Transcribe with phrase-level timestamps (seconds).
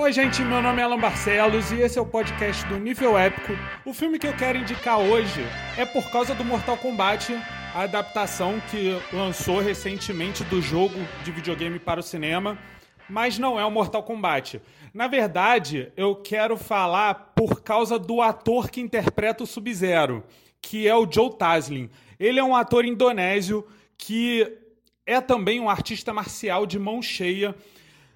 [0.00, 3.52] Oi, gente, meu nome é Alan Barcelos e esse é o podcast do Nível Épico.
[3.84, 5.42] O filme que eu quero indicar hoje
[5.76, 7.34] é por causa do Mortal Kombat,
[7.74, 12.58] a adaptação que lançou recentemente do jogo de videogame para o cinema,
[13.10, 14.62] mas não é o Mortal Kombat.
[14.94, 20.24] Na verdade, eu quero falar por causa do ator que interpreta o Sub-Zero,
[20.62, 21.90] que é o Joe Taslim.
[22.18, 23.66] Ele é um ator indonésio
[23.98, 24.50] que
[25.04, 27.54] é também um artista marcial de mão cheia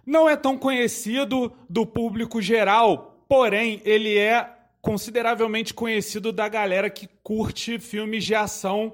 [0.06, 4.48] não é tão conhecido do público geral, porém ele é
[4.80, 8.92] consideravelmente conhecido da galera que curte filmes de ação,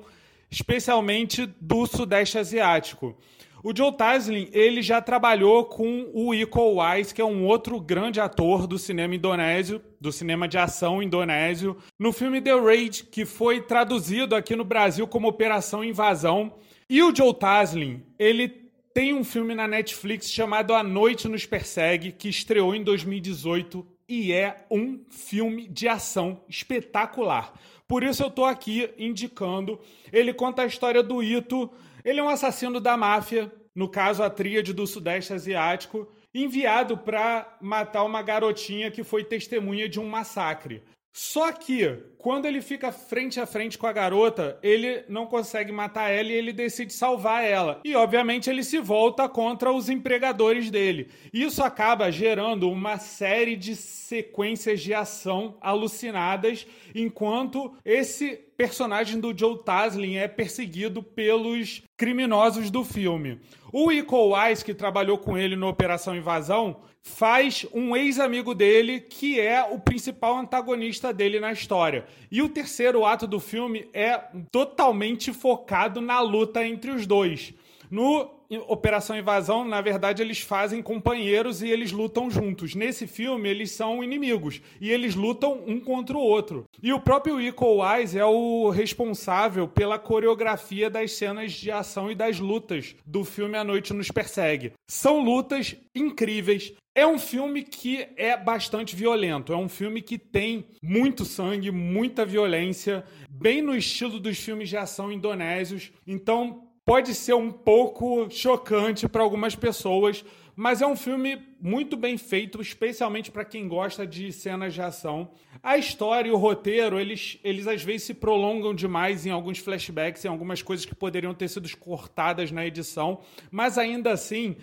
[0.51, 3.17] especialmente do Sudeste Asiático.
[3.63, 8.19] O Joe Taslim, ele já trabalhou com o Iko Uwais, que é um outro grande
[8.19, 13.61] ator do cinema indonésio, do cinema de ação indonésio, no filme The Raid, que foi
[13.61, 16.55] traduzido aqui no Brasil como Operação Invasão.
[16.89, 22.13] E o Joe Taslim, ele tem um filme na Netflix chamado A Noite nos Persegue,
[22.13, 27.55] que estreou em 2018 e é um filme de ação espetacular.
[27.87, 29.79] Por isso eu tô aqui indicando.
[30.13, 31.71] Ele conta a história do Ito.
[32.05, 37.57] Ele é um assassino da máfia, no caso a tríade do Sudeste Asiático, enviado para
[37.61, 40.83] matar uma garotinha que foi testemunha de um massacre.
[41.13, 46.11] Só que, quando ele fica frente a frente com a garota, ele não consegue matar
[46.11, 47.81] ela e ele decide salvar ela.
[47.85, 51.09] E, obviamente, ele se volta contra os empregadores dele.
[51.33, 59.63] Isso acaba gerando uma série de sequências de ação alucinadas, enquanto esse personagem do Joe
[59.65, 63.39] Taslim é perseguido pelos criminosos do filme.
[63.71, 69.39] O Iko Wise, que trabalhou com ele no Operação Invasão, faz um ex-amigo dele que
[69.39, 72.07] é o principal antagonista dele na história.
[72.33, 74.17] E o terceiro ato do filme é
[74.51, 77.53] totalmente focado na luta entre os dois.
[77.91, 78.31] No
[78.69, 82.75] Operação Invasão, na verdade, eles fazem companheiros e eles lutam juntos.
[82.75, 86.65] Nesse filme, eles são inimigos e eles lutam um contra o outro.
[86.83, 92.15] E o próprio Iko Wise é o responsável pela coreografia das cenas de ação e
[92.15, 94.73] das lutas do filme A Noite nos Persegue.
[94.87, 96.73] São lutas incríveis.
[96.95, 99.53] É um filme que é bastante violento.
[99.53, 104.77] É um filme que tem muito sangue, muita violência, bem no estilo dos filmes de
[104.77, 105.93] ação indonésios.
[106.05, 110.25] Então, pode ser um pouco chocante para algumas pessoas,
[110.57, 115.31] mas é um filme muito bem feito, especialmente para quem gosta de cenas de ação.
[115.63, 120.25] A história e o roteiro, eles, eles às vezes se prolongam demais em alguns flashbacks,
[120.25, 123.21] em algumas coisas que poderiam ter sido cortadas na edição,
[123.53, 124.57] mas ainda assim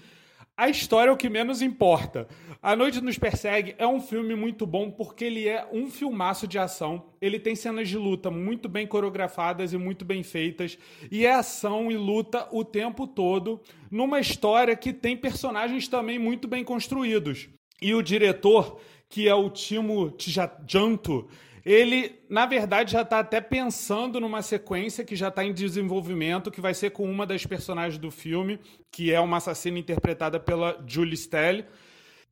[0.57, 2.27] a história é o que menos importa.
[2.63, 6.57] A Noite nos Persegue é um filme muito bom porque ele é um filmaço de
[6.57, 7.05] ação.
[7.21, 10.75] Ele tem cenas de luta muito bem coreografadas e muito bem feitas.
[11.11, 16.47] E é ação e luta o tempo todo numa história que tem personagens também muito
[16.47, 17.47] bem construídos.
[17.81, 18.79] E o diretor,
[19.09, 21.27] que é o Timo Tjajanto,
[21.67, 26.61] ele, na verdade, já está até pensando numa sequência que já está em desenvolvimento, que
[26.61, 28.57] vai ser com uma das personagens do filme,
[28.89, 31.65] que é uma assassina interpretada pela Julie Stelly.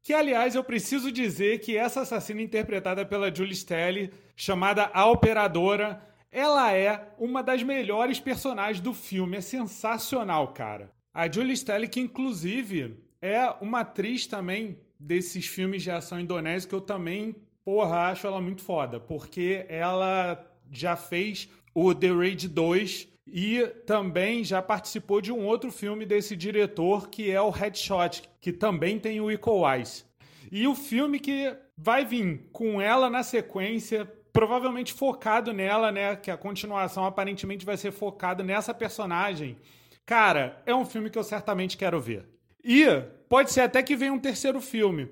[0.01, 6.01] Que, aliás, eu preciso dizer que essa assassina interpretada pela Julie Stelly, chamada A Operadora,
[6.31, 9.35] ela é uma das melhores personagens do filme.
[9.35, 10.91] É sensacional, cara.
[11.13, 16.75] A Julie Stelly, que inclusive é uma atriz também desses filmes de ação indonésia que
[16.75, 20.39] eu também porra, acho ela muito foda, porque ela
[20.71, 26.35] já fez o The Raid 2 e também já participou de um outro filme desse
[26.35, 30.05] diretor que é o Headshot, que também tem o Iko Wise.
[30.51, 36.15] E o filme que vai vir com ela na sequência, provavelmente focado nela, né?
[36.15, 39.57] Que a continuação aparentemente vai ser focada nessa personagem.
[40.05, 42.34] Cara, é um filme que eu certamente quero ver.
[42.65, 42.83] E
[43.29, 45.07] pode ser até que venha um terceiro filme.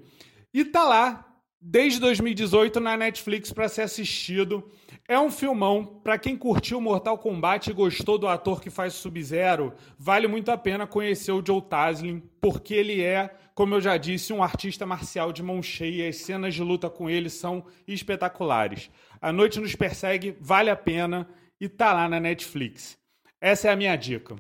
[0.52, 4.70] E tá lá, desde 2018 na Netflix para ser assistido.
[5.08, 6.02] É um filmão.
[6.04, 10.58] Para quem curtiu Mortal Kombat e gostou do ator que faz Sub-Zero, vale muito a
[10.58, 15.32] pena conhecer o Joe Taslim, porque ele é, como eu já disse, um artista marcial
[15.32, 16.10] de mão cheia.
[16.10, 18.90] As cenas de luta com ele são espetaculares.
[19.22, 21.28] A Noite nos Persegue vale a pena
[21.60, 22.98] e tá lá na Netflix.
[23.40, 24.36] Essa é a minha dica.